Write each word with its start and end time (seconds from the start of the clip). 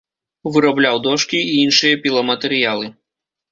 Вырабляў 0.55 0.97
дошкі 1.09 1.43
і 1.51 1.61
іншыя 1.67 2.01
піламатэрыялы. 2.07 2.93